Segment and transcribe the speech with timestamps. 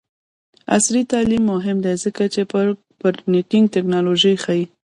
[0.75, 2.51] عصري تعلیم مهم دی ځکه چې د
[2.99, 4.65] پرنټینګ ټیکنالوژي ښيي.